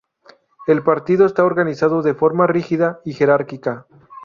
[0.65, 3.85] El Partido está organizado de forma rígida y jerárquica.